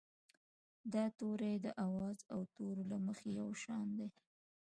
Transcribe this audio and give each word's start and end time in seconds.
دا 0.93 1.05
توري 1.17 1.53
د 1.65 1.67
آواز 1.85 2.17
او 2.33 2.39
تورو 2.55 2.83
له 2.91 2.97
مخې 3.05 3.29
یو 3.39 3.49
شان 3.63 3.87
وي. 3.97 4.09